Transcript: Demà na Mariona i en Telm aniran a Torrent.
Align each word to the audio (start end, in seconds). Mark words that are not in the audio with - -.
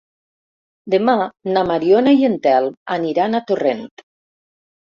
Demà 0.93 1.13
na 1.57 1.63
Mariona 1.71 2.13
i 2.21 2.27
en 2.31 2.39
Telm 2.47 2.75
aniran 2.99 3.41
a 3.41 3.43
Torrent. 3.53 3.85